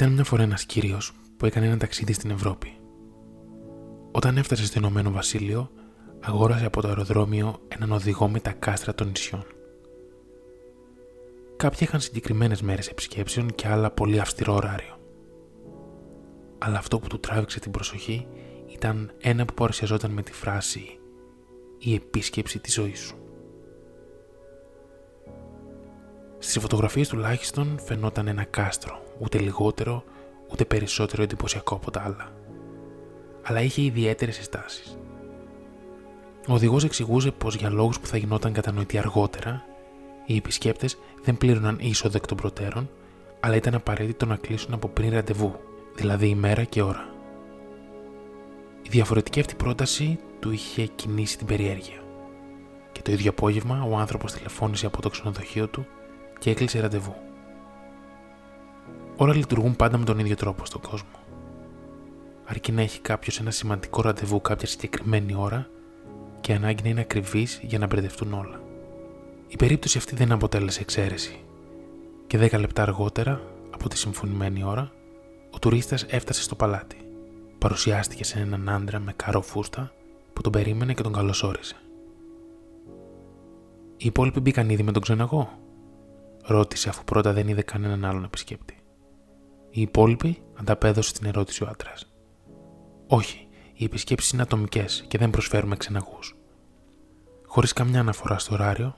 Ήταν 0.00 0.12
μια 0.12 0.24
φορά 0.24 0.42
ένας 0.42 0.64
κύριος 0.64 1.12
που 1.36 1.46
έκανε 1.46 1.66
ένα 1.66 1.76
ταξίδι 1.76 2.12
στην 2.12 2.30
Ευρώπη. 2.30 2.76
Όταν 4.12 4.36
έφτασε 4.36 4.66
στο 4.66 4.78
Ηνωμένο 4.78 5.10
Βασίλειο, 5.10 5.70
αγόρασε 6.20 6.66
από 6.66 6.80
το 6.80 6.88
αεροδρόμιο 6.88 7.58
έναν 7.68 7.92
οδηγό 7.92 8.28
με 8.28 8.40
τα 8.40 8.52
κάστρα 8.52 8.94
των 8.94 9.06
νησιών. 9.06 9.44
Κάποιοι 11.56 11.78
είχαν 11.82 12.00
συγκεκριμένες 12.00 12.62
μέρες 12.62 12.88
επισκέψεων 12.88 13.54
και 13.54 13.68
άλλα 13.68 13.90
πολύ 13.90 14.20
αυστηρό 14.20 14.54
ωράριο. 14.54 14.98
Αλλά 16.58 16.78
αυτό 16.78 16.98
που 16.98 17.06
του 17.06 17.20
τράβηξε 17.20 17.60
την 17.60 17.70
προσοχή 17.70 18.26
ήταν 18.66 19.12
ένα 19.18 19.44
που 19.44 19.54
παρουσιαζόταν 19.54 20.10
με 20.10 20.22
τη 20.22 20.32
φράση 20.32 20.98
«Η 21.78 21.94
επίσκεψη 21.94 22.58
της 22.58 22.74
ζωής 22.74 22.98
σου». 22.98 23.16
Στις 26.38 26.58
φωτογραφίες 26.58 27.08
τουλάχιστον 27.08 27.78
φαινόταν 27.84 28.28
ένα 28.28 28.44
κάστρο, 28.44 29.02
ούτε 29.18 29.38
λιγότερο 29.38 30.04
ούτε 30.50 30.64
περισσότερο 30.64 31.22
εντυπωσιακό 31.22 31.74
από 31.74 31.90
τα 31.90 32.02
άλλα. 32.02 32.32
Αλλά 33.42 33.60
είχε 33.60 33.82
ιδιαίτερες 33.82 34.34
συστάσεις. 34.34 34.98
Ο 36.48 36.52
οδηγός 36.52 36.84
εξηγούσε 36.84 37.30
πως 37.30 37.54
για 37.54 37.70
λόγους 37.70 38.00
που 38.00 38.06
θα 38.06 38.16
γινόταν 38.16 38.52
κατανοητοί 38.52 38.98
αργότερα, 38.98 39.64
οι 40.26 40.36
επισκέπτες 40.36 40.98
δεν 41.22 41.38
πλήρωναν 41.38 41.78
είσοδο 41.80 42.16
εκ 42.16 42.26
των 42.26 42.36
προτέρων, 42.36 42.90
αλλά 43.40 43.56
ήταν 43.56 43.74
απαραίτητο 43.74 44.26
να 44.26 44.36
κλείσουν 44.36 44.74
από 44.74 44.88
πριν 44.88 45.12
ραντεβού, 45.12 45.60
δηλαδή 45.94 46.28
ημέρα 46.28 46.64
και 46.64 46.82
ώρα. 46.82 47.08
Η 48.82 48.88
διαφορετική 48.90 49.40
αυτή 49.40 49.54
πρόταση 49.54 50.18
του 50.40 50.52
είχε 50.52 50.86
κινήσει 50.86 51.38
την 51.38 51.46
περιέργεια. 51.46 52.02
Και 52.92 53.02
το 53.02 53.12
ίδιο 53.12 53.30
απόγευμα 53.30 53.86
ο 53.90 53.96
άνθρωπος 53.96 54.32
τηλεφώνησε 54.32 54.86
από 54.86 55.02
το 55.02 55.08
ξενοδοχείο 55.08 55.68
του 55.68 55.86
και 56.38 56.50
έκλεισε 56.50 56.80
ραντεβού. 56.80 57.14
Όλα 59.16 59.34
λειτουργούν 59.34 59.76
πάντα 59.76 59.98
με 59.98 60.04
τον 60.04 60.18
ίδιο 60.18 60.36
τρόπο 60.36 60.64
στον 60.64 60.80
κόσμο. 60.80 61.18
Αρκεί 62.44 62.72
να 62.72 62.82
έχει 62.82 63.00
κάποιος 63.00 63.40
ένα 63.40 63.50
σημαντικό 63.50 64.02
ραντεβού 64.02 64.40
κάποια 64.40 64.68
συγκεκριμένη 64.68 65.34
ώρα 65.34 65.68
και 66.40 66.52
ανάγκη 66.52 66.82
να 66.82 66.88
είναι 66.88 67.00
ακριβής 67.00 67.60
για 67.62 67.78
να 67.78 67.86
μπερδευτούν 67.86 68.32
όλα. 68.32 68.60
Η 69.48 69.56
περίπτωση 69.56 69.98
αυτή 69.98 70.14
δεν 70.14 70.32
αποτέλεσε 70.32 70.80
εξαίρεση 70.80 71.40
και 72.26 72.38
10 72.38 72.58
λεπτά 72.58 72.82
αργότερα 72.82 73.40
από 73.70 73.88
τη 73.88 73.98
συμφωνημένη 73.98 74.64
ώρα, 74.64 74.92
ο 75.50 75.58
τουρίστας 75.58 76.02
έφτασε 76.02 76.42
στο 76.42 76.54
παλάτι. 76.54 76.96
Παρουσιάστηκε 77.58 78.24
σε 78.24 78.40
έναν 78.40 78.68
άντρα 78.68 78.98
με 78.98 79.12
καρό 79.16 79.40
φούστα 79.40 79.92
που 80.32 80.40
τον 80.40 80.52
περίμενε 80.52 80.94
και 80.94 81.02
τον 81.02 81.12
καλωσόρισε. 81.12 81.76
Οι 83.96 84.06
υπόλοιποι 84.06 84.40
μπήκαν 84.40 84.70
ήδη 84.70 84.82
με 84.82 84.92
τον 84.92 85.02
ξεναγό, 85.02 85.58
ρώτησε 86.48 86.88
αφού 86.88 87.04
πρώτα 87.04 87.32
δεν 87.32 87.48
είδε 87.48 87.62
κανέναν 87.62 88.04
άλλον 88.04 88.24
επισκέπτη. 88.24 88.78
Οι 89.70 89.80
υπόλοιποι 89.80 90.42
ανταπέδωσε 90.54 91.12
την 91.12 91.26
ερώτηση 91.26 91.64
ο 91.64 91.68
άντρας. 91.70 92.12
Όχι, 93.06 93.48
οι 93.74 93.84
επισκέψεις 93.84 94.30
είναι 94.30 94.42
ατομικές 94.42 95.04
και 95.08 95.18
δεν 95.18 95.30
προσφέρουμε 95.30 95.76
ξεναγού. 95.76 96.18
Χωρίς 97.46 97.72
καμιά 97.72 98.00
αναφορά 98.00 98.38
στο 98.38 98.54
ωράριο, 98.54 98.96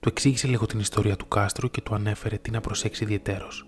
του 0.00 0.08
εξήγησε 0.08 0.46
λίγο 0.46 0.66
την 0.66 0.78
ιστορία 0.78 1.16
του 1.16 1.28
κάστρου 1.28 1.70
και 1.70 1.80
του 1.80 1.94
ανέφερε 1.94 2.36
τι 2.36 2.50
να 2.50 2.60
προσέξει 2.60 3.04
ιδιαιτέρως. 3.04 3.66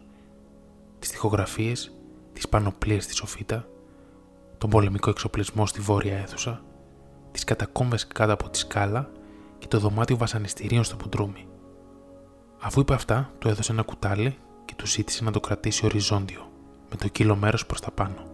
Τις 0.98 1.10
τοιχογραφίε, 1.10 1.72
τις 2.32 2.48
πανοπλίες 2.48 3.04
στη 3.04 3.14
σοφίτα, 3.14 3.68
τον 4.58 4.70
πολεμικό 4.70 5.10
εξοπλισμό 5.10 5.66
στη 5.66 5.80
βόρεια 5.80 6.18
αίθουσα, 6.18 6.64
τις 7.32 7.44
κατακόμβες 7.44 8.06
κάτω 8.06 8.32
από 8.32 8.50
τη 8.50 8.58
σκάλα 8.58 9.10
και 9.58 9.66
το 9.66 9.78
δωμάτιο 9.78 10.16
βασανιστήριων 10.16 10.84
στο 10.84 10.96
Πουντρούμι. 10.96 11.48
Αφού 12.60 12.80
είπε 12.80 12.94
αυτά, 12.94 13.32
του 13.38 13.48
έδωσε 13.48 13.72
ένα 13.72 13.82
κουτάλι 13.82 14.38
και 14.64 14.74
του 14.74 14.86
ζήτησε 14.86 15.24
να 15.24 15.30
το 15.30 15.40
κρατήσει 15.40 15.84
οριζόντιο, 15.84 16.50
με 16.90 16.96
το 16.96 17.08
κύλο 17.08 17.36
μέρος 17.36 17.66
προς 17.66 17.80
τα 17.80 17.90
πάνω. 17.90 18.24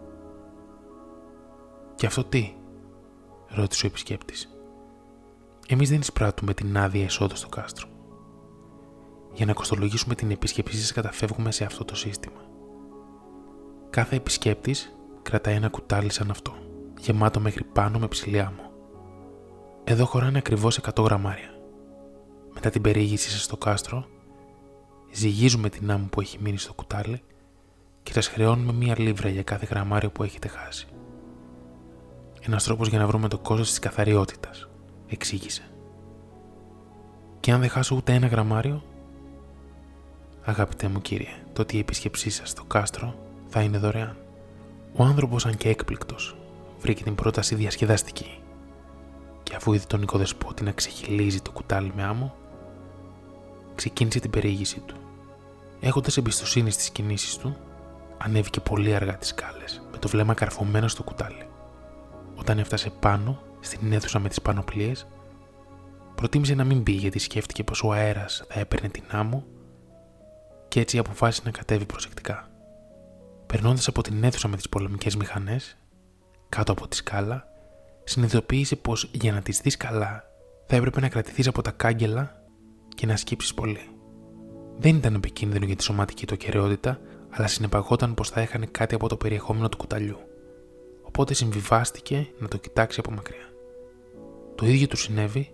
«Και 1.95 2.05
αυτό 2.05 2.23
τι» 2.23 2.55
ρώτησε 3.47 3.85
ο 3.85 3.89
επισκέπτης. 3.89 4.57
«Εμείς 5.67 5.89
δεν 5.89 5.99
εισπράττουμε 5.99 6.53
την 6.53 6.77
άδεια 6.77 7.03
εισόδου 7.03 7.35
στο 7.35 7.49
κάστρο. 7.49 7.87
Για 9.33 9.45
να 9.45 9.53
κοστολογήσουμε 9.53 10.15
την 10.15 10.31
επίσκεψή 10.31 10.77
σας 10.77 10.91
καταφεύγουμε 10.91 11.51
σε 11.51 11.63
αυτό 11.63 11.85
το 11.85 11.95
σύστημα. 11.95 12.41
Κάθε 13.89 14.15
επισκέπτης 14.15 14.95
κρατάει 15.21 15.55
ένα 15.55 15.69
κουτάλι 15.69 16.11
σαν 16.11 16.29
αυτό, 16.29 16.53
γεμάτο 16.99 17.39
μέχρι 17.39 17.63
πάνω 17.63 17.99
με 17.99 18.07
ψηλή 18.07 18.39
άμμο. 18.39 18.71
Εδώ 19.83 20.05
χωράνε 20.05 20.37
ακριβώς 20.37 20.79
100 20.95 21.03
γραμμάρια. 21.03 21.49
Μετά 22.53 22.69
την 22.69 22.81
περιήγησή 22.81 23.29
σας 23.29 23.43
στο 23.43 23.57
κάστρο, 23.57 24.05
ζυγίζουμε 25.13 25.69
την 25.69 25.91
άμμο 25.91 26.05
που 26.05 26.21
έχει 26.21 26.37
μείνει 26.41 26.57
στο 26.57 26.73
κουτάλι 26.73 27.21
και 28.03 28.21
σα 28.21 28.21
χρεώνουμε 28.21 28.73
μία 28.73 28.99
λίβρα 28.99 29.29
για 29.29 29.43
κάθε 29.43 29.65
γραμμάριο 29.69 30.09
που 30.09 30.23
έχετε 30.23 30.47
χάσει. 30.47 30.87
Ένας 32.41 32.63
τρόπος 32.63 32.87
για 32.87 32.99
να 32.99 33.07
βρούμε 33.07 33.27
το 33.27 33.37
κόστος 33.37 33.69
της 33.69 33.79
καθαριότητας, 33.79 34.69
εξήγησε. 35.07 35.63
Και 37.39 37.51
αν 37.51 37.59
δεν 37.59 37.69
χάσω 37.69 37.95
ούτε 37.95 38.13
ένα 38.13 38.27
γραμμάριο, 38.27 38.83
αγαπητέ 40.43 40.87
μου 40.87 41.01
κύριε, 41.01 41.33
τότε 41.53 41.77
η 41.77 41.79
επίσκεψή 41.79 42.29
σας 42.29 42.49
στο 42.49 42.63
κάστρο 42.63 43.15
θα 43.47 43.61
είναι 43.61 43.77
δωρεάν. 43.77 44.17
Ο 44.95 45.03
άνθρωπος, 45.03 45.45
αν 45.45 45.57
και 45.57 45.69
έκπληκτος, 45.69 46.35
βρήκε 46.79 47.03
την 47.03 47.15
πρόταση 47.15 47.55
διασκεδαστική. 47.55 48.39
Και 49.43 49.55
αφού 49.55 49.73
είδε 49.73 49.85
τον 49.87 50.01
οικοδεσπότη 50.01 50.63
να 50.63 50.71
ξεχυλίζει 50.71 51.41
το 51.41 51.51
κουτάλι 51.51 51.91
με 51.95 52.03
άμμο, 52.03 52.35
ξεκίνησε 53.75 54.19
την 54.19 54.29
περιήγησή 54.29 54.79
του. 54.79 54.95
Έχοντας 55.85 56.17
εμπιστοσύνη 56.17 56.71
στις 56.71 56.89
κινήσεις 56.89 57.37
του, 57.37 57.57
ανέβηκε 58.17 58.59
πολύ 58.59 58.95
αργά 58.95 59.17
τις 59.17 59.27
σκάλες, 59.27 59.87
με 59.91 59.97
το 59.97 60.07
βλέμμα 60.07 60.33
καρφωμένο 60.33 60.87
στο 60.87 61.03
κουτάλι. 61.03 61.47
Όταν 62.35 62.59
έφτασε 62.59 62.89
πάνω, 62.89 63.41
στην 63.59 63.91
αίθουσα 63.91 64.19
με 64.19 64.29
τις 64.29 64.41
πανοπλίες, 64.41 65.07
προτίμησε 66.15 66.53
να 66.53 66.63
μην 66.63 66.81
μπει 66.81 66.91
γιατί 66.91 67.19
σκέφτηκε 67.19 67.63
πως 67.63 67.83
ο 67.83 67.91
αέρας 67.91 68.43
θα 68.49 68.59
έπαιρνε 68.59 68.89
την 68.89 69.03
άμμο 69.11 69.45
και 70.67 70.79
έτσι 70.79 70.97
αποφάσισε 70.97 71.41
να 71.45 71.51
κατέβει 71.51 71.85
προσεκτικά. 71.85 72.49
Περνώντας 73.45 73.87
από 73.87 74.01
την 74.01 74.23
αίθουσα 74.23 74.47
με 74.47 74.55
τις 74.55 74.69
πολεμικές 74.69 75.15
μηχανές, 75.15 75.77
κάτω 76.49 76.71
από 76.71 76.87
τη 76.87 76.95
σκάλα, 76.95 77.47
συνειδητοποίησε 78.03 78.75
πως 78.75 79.09
για 79.13 79.31
να 79.31 79.41
τι 79.41 79.51
δεις 79.51 79.77
καλά 79.77 80.23
θα 80.65 80.75
έπρεπε 80.75 80.99
να 80.99 81.09
κρατηθείς 81.09 81.47
από 81.47 81.61
τα 81.61 81.71
κάγκελα 81.71 82.41
και 82.95 83.05
να 83.05 83.15
σκύψεις 83.15 83.53
πολύ. 83.53 83.92
Δεν 84.77 84.95
ήταν 84.95 85.13
επικίνδυνο 85.13 85.65
για 85.65 85.75
τη 85.75 85.83
σωματική 85.83 86.25
του 86.25 86.33
ακαιρεότητα, 86.33 86.99
αλλά 87.29 87.47
συνεπαγόταν 87.47 88.13
πως 88.13 88.29
θα 88.29 88.41
έχανε 88.41 88.65
κάτι 88.65 88.95
από 88.95 89.07
το 89.07 89.17
περιεχόμενο 89.17 89.69
του 89.69 89.77
κουταλιού. 89.77 90.17
Οπότε 91.01 91.33
συμβιβάστηκε 91.33 92.27
να 92.39 92.47
το 92.47 92.57
κοιτάξει 92.57 92.99
από 92.99 93.11
μακριά. 93.11 93.53
Το 94.55 94.65
ίδιο 94.65 94.87
του 94.87 94.97
συνέβη 94.97 95.51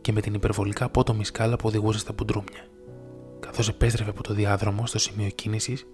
και 0.00 0.12
με 0.12 0.20
την 0.20 0.34
υπερβολικά 0.34 0.84
απότομη 0.84 1.24
σκάλα 1.24 1.56
που 1.56 1.68
οδηγούσε 1.68 1.98
στα 1.98 2.12
μπουντρούμια. 2.12 2.66
Καθώς 3.40 3.68
επέστρεφε 3.68 4.10
από 4.10 4.22
το 4.22 4.34
διάδρομο 4.34 4.86
στο 4.86 4.98
σημείο 4.98 5.28
κίνησης, 5.28 5.86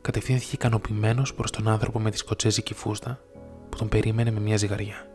κατευθύνθηκε 0.00 0.50
ικανοποιημένος 0.54 1.34
προς 1.34 1.50
τον 1.50 1.68
άνθρωπο 1.68 2.00
με 2.00 2.10
τη 2.10 2.16
σκοτσέζικη 2.16 2.74
φούστα 2.74 3.20
που 3.68 3.76
τον 3.76 3.88
περίμενε 3.88 4.30
με 4.30 4.40
μια 4.40 4.56
ζυγαριά. 4.56 5.08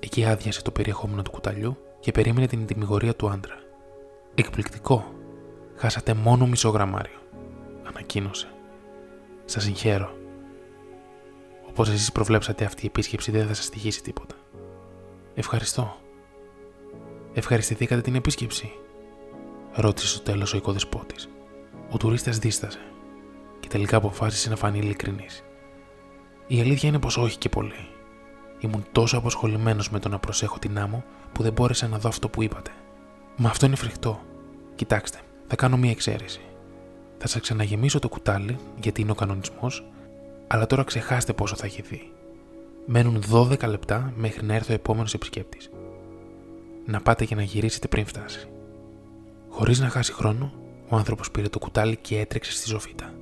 Εκεί 0.00 0.24
άδειασε 0.24 0.62
το 0.62 0.70
περιεχόμενο 0.70 1.22
του 1.22 1.30
κουταλιού 1.30 1.76
και 2.00 2.12
περίμενε 2.12 2.46
την 2.46 2.66
τιμιγορία 2.66 3.14
του 3.14 3.28
άντρα. 3.28 3.54
Εκπληκτικό, 4.34 5.12
Χάσατε 5.82 6.14
μόνο 6.14 6.46
μισό 6.46 6.68
γραμμάριο, 6.68 7.18
ανακοίνωσε. 7.82 8.48
Σας 9.44 9.62
συγχαίρω. 9.62 10.16
Όπως 11.68 11.88
εσείς 11.88 12.12
προβλέψατε, 12.12 12.64
αυτή 12.64 12.84
η 12.84 12.86
επίσκεψη 12.86 13.30
δεν 13.30 13.46
θα 13.46 13.54
σας 13.54 13.64
στοιχήσει 13.64 14.02
τίποτα. 14.02 14.34
Ευχαριστώ. 15.34 15.96
Ευχαριστηθήκατε 17.32 18.00
την 18.00 18.14
επίσκεψη, 18.14 18.72
ρώτησε 19.72 20.06
στο 20.06 20.20
τέλος 20.20 20.54
ο 20.54 20.56
οικοδεσπότης. 20.56 21.28
Ο 21.90 21.96
τουρίστας 21.96 22.38
δίστασε 22.38 22.80
και 23.60 23.68
τελικά 23.68 23.96
αποφάσισε 23.96 24.48
να 24.48 24.56
φανεί 24.56 24.78
ειλικρινής. 24.78 25.44
Η 26.46 26.60
αλήθεια 26.60 26.88
είναι 26.88 26.98
πως 26.98 27.16
όχι 27.16 27.38
και 27.38 27.48
πολύ. 27.48 27.88
Ήμουν 28.58 28.84
τόσο 28.92 29.18
αποσχολημένος 29.18 29.90
με 29.90 29.98
το 29.98 30.08
να 30.08 30.18
προσέχω 30.18 30.58
την 30.58 30.78
άμμο 30.78 31.04
που 31.32 31.42
δεν 31.42 31.52
μπόρεσα 31.52 31.88
να 31.88 31.98
δω 31.98 32.08
αυτό 32.08 32.28
που 32.28 32.42
είπατε. 32.42 32.70
Μα 33.36 33.48
αυτό 33.48 33.66
είναι 33.66 33.76
φρικτό. 33.76 34.20
Κοιτάξτε, 34.74 35.18
θα 35.46 35.56
κάνω 35.56 35.76
μία 35.76 35.90
εξαίρεση. 35.90 36.40
Θα 37.18 37.26
σας 37.26 37.40
ξαναγεμίσω 37.40 37.98
το 37.98 38.08
κουτάλι, 38.08 38.58
γιατί 38.80 39.00
είναι 39.00 39.10
ο 39.10 39.14
κανονισμός, 39.14 39.86
αλλά 40.46 40.66
τώρα 40.66 40.84
ξεχάστε 40.84 41.32
πόσο 41.32 41.56
θα 41.56 41.66
έχει 41.66 41.82
δει. 41.82 42.12
Μένουν 42.86 43.22
12 43.32 43.68
λεπτά 43.68 44.12
μέχρι 44.16 44.46
να 44.46 44.54
έρθει 44.54 44.72
ο 44.72 44.74
επόμενος 44.74 45.14
επισκέπτης. 45.14 45.70
Να 46.86 47.00
πάτε 47.00 47.24
και 47.24 47.34
να 47.34 47.42
γυρίσετε 47.42 47.88
πριν 47.88 48.06
φτάσει. 48.06 48.48
Χωρίς 49.48 49.80
να 49.80 49.88
χάσει 49.88 50.12
χρόνο, 50.12 50.52
ο 50.88 50.96
άνθρωπος 50.96 51.30
πήρε 51.30 51.48
το 51.48 51.58
κουτάλι 51.58 51.96
και 51.96 52.18
έτρεξε 52.18 52.52
στη 52.52 52.68
ζωφίτα. 52.68 53.14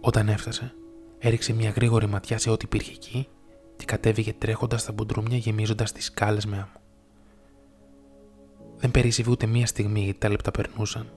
Όταν 0.00 0.28
έφτασε, 0.28 0.74
έριξε 1.18 1.52
μια 1.52 1.70
γρήγορη 1.70 2.06
ματιά 2.06 2.38
σε 2.38 2.50
ό,τι 2.50 2.64
υπήρχε 2.64 2.92
εκεί 2.92 3.28
και 3.76 3.84
κατέβηκε 3.84 4.32
τρέχοντας 4.38 4.80
στα 4.80 4.92
μπουντρούμια 4.92 5.36
γεμίζοντας 5.36 5.92
τις 5.92 6.04
σκάλες 6.04 6.46
με 6.46 6.56
άμμο. 6.56 6.80
Δεν 8.76 8.90
περίσσευε 8.90 9.30
ούτε 9.30 9.46
μία 9.46 9.66
στιγμή 9.66 10.00
γιατί 10.00 10.18
τα 10.18 10.28
λεπτά 10.28 10.50
περνούσαν 10.50 11.12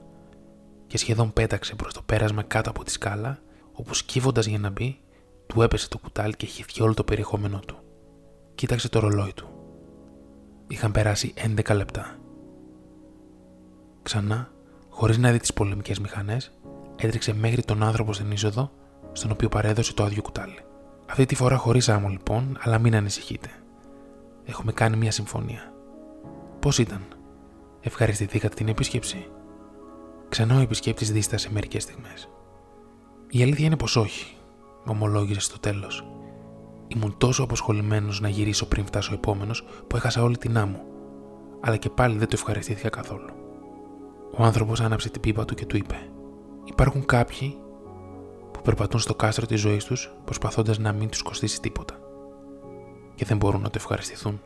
και 0.92 0.98
σχεδόν 0.98 1.32
πέταξε 1.32 1.74
προς 1.74 1.92
το 1.92 2.02
πέρασμα 2.06 2.42
κάτω 2.42 2.70
από 2.70 2.84
τη 2.84 2.90
σκάλα 2.90 3.38
όπου 3.72 3.94
σκύβοντας 3.94 4.46
για 4.46 4.58
να 4.58 4.70
μπει, 4.70 5.00
του 5.46 5.62
έπεσε 5.62 5.88
το 5.88 5.98
κουτάλι 5.98 6.36
και 6.36 6.46
χυθεί 6.46 6.82
όλο 6.82 6.94
το 6.94 7.04
περιεχόμενό 7.04 7.60
του. 7.66 7.78
Κοίταξε 8.54 8.88
το 8.88 8.98
ρολόι 8.98 9.32
του. 9.32 9.48
Είχαν 10.68 10.92
περάσει 10.92 11.34
11 11.56 11.74
λεπτά. 11.74 12.18
Ξανά, 14.02 14.50
χωρίς 14.88 15.18
να 15.18 15.30
δει 15.30 15.38
τις 15.38 15.52
πολεμικές 15.52 15.98
μηχανές, 15.98 16.52
έτρεξε 16.96 17.34
μέχρι 17.34 17.62
τον 17.62 17.82
άνθρωπο 17.82 18.12
στην 18.12 18.30
είσοδο, 18.30 18.70
στον 19.12 19.30
οποίο 19.30 19.48
παρέδωσε 19.48 19.94
το 19.94 20.02
άδειο 20.02 20.22
κουτάλι. 20.22 20.58
Αυτή 21.10 21.26
τη 21.26 21.34
φορά 21.34 21.56
χωρίς 21.56 21.88
άμμο 21.88 22.08
λοιπόν, 22.08 22.58
αλλά 22.60 22.78
μην 22.78 22.94
ανησυχείτε. 22.94 23.48
Έχουμε 24.44 24.72
κάνει 24.72 24.96
μια 24.96 25.10
συμφωνία. 25.10 25.72
Πώς 26.60 26.78
ήταν, 26.78 27.02
Ευχαριστηθήκατε 27.80 28.54
την 28.54 28.68
επίσκεψη; 28.68 29.26
Ξανά 30.32 30.56
ο 30.56 30.60
επισκέπτης 30.60 31.12
δίστασε 31.12 31.50
μερικές 31.52 31.82
στιγμές. 31.82 32.28
Η 33.30 33.42
αλήθεια 33.42 33.66
είναι 33.66 33.76
πως 33.76 33.96
όχι, 33.96 34.36
ομολόγησε 34.86 35.40
στο 35.40 35.58
τέλος. 35.58 36.06
Ήμουν 36.88 37.14
τόσο 37.18 37.42
αποσχολημένος 37.42 38.20
να 38.20 38.28
γυρίσω 38.28 38.66
πριν 38.66 38.86
φτάσω 38.86 39.10
ο 39.12 39.14
επόμενος 39.14 39.64
που 39.86 39.96
έχασα 39.96 40.22
όλη 40.22 40.36
την 40.36 40.58
άμμο, 40.58 40.84
αλλά 41.60 41.76
και 41.76 41.90
πάλι 41.90 42.18
δεν 42.18 42.28
το 42.28 42.36
ευχαριστήθηκα 42.38 42.88
καθόλου. 42.88 43.28
Ο 44.36 44.42
άνθρωπος 44.42 44.80
άναψε 44.80 45.10
την 45.10 45.20
πίπα 45.20 45.44
του 45.44 45.54
και 45.54 45.66
του 45.66 45.76
είπε: 45.76 46.10
Υπάρχουν 46.64 47.04
κάποιοι 47.06 47.56
που 48.52 48.62
περπατούν 48.62 49.00
στο 49.00 49.14
κάστρο 49.14 49.46
της 49.46 49.60
ζωής 49.60 49.84
τους 49.84 50.12
προσπαθώντας 50.24 50.78
να 50.78 50.92
μην 50.92 51.08
τους 51.08 51.22
κοστίσει 51.22 51.60
τίποτα 51.60 51.98
και 53.14 53.24
δεν 53.24 53.36
μπορούν 53.36 53.60
να 53.60 53.70
το 53.70 53.76
ευχαριστηθούν. 53.76 54.40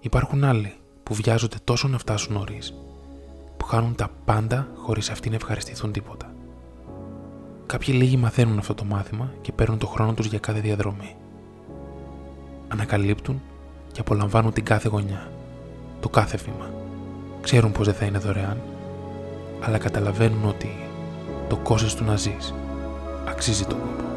Υπάρχουν 0.00 0.44
άλλοι 0.44 0.74
που 1.02 1.14
βιάζονται 1.14 1.56
τόσο 1.64 1.88
να 1.88 1.98
φτάσουν 1.98 2.34
νωρίς, 2.34 2.74
που 3.56 3.64
χάνουν 3.64 3.94
τα 3.94 4.08
πάντα 4.24 4.68
χωρίς 4.76 5.10
αυτοί 5.10 5.28
να 5.28 5.34
ευχαριστηθούν 5.34 5.92
τίποτα. 5.92 6.32
Κάποιοι 7.66 7.94
λίγοι 7.98 8.16
μαθαίνουν 8.16 8.58
αυτό 8.58 8.74
το 8.74 8.84
μάθημα 8.84 9.32
και 9.40 9.52
παίρνουν 9.52 9.78
το 9.78 9.86
χρόνο 9.86 10.14
τους 10.14 10.26
για 10.26 10.38
κάθε 10.38 10.60
διαδρομή. 10.60 11.16
Ανακαλύπτουν 12.68 13.42
και 13.92 14.00
απολαμβάνουν 14.00 14.52
την 14.52 14.64
κάθε 14.64 14.88
γωνιά, 14.88 15.30
το 16.00 16.08
κάθε 16.08 16.36
βήμα. 16.36 16.70
Ξέρουν 17.40 17.72
πως 17.72 17.86
δεν 17.86 17.94
θα 17.94 18.04
είναι 18.04 18.18
δωρεάν, 18.18 18.60
αλλά 19.60 19.78
καταλαβαίνουν 19.78 20.48
ότι 20.48 20.70
το 21.48 21.56
κόστος 21.56 21.94
του 21.94 22.04
να 22.04 22.16
ζεις 22.16 22.54
αξίζει 23.28 23.64
τον 23.64 23.78
κόπο. 23.78 24.15